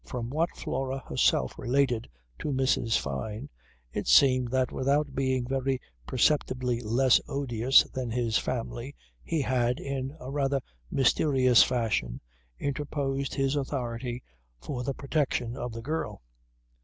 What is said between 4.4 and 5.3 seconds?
that without